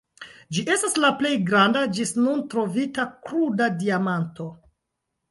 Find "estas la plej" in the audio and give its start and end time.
0.75-1.33